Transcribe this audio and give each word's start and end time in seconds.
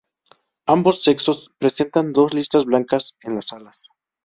Ambos 0.65 1.03
sexos 1.03 1.53
presentan 1.59 2.11
dos 2.11 2.33
listas 2.33 2.65
blancas 2.65 3.17
en 3.21 3.35
las 3.35 3.53
alas. 3.53 3.89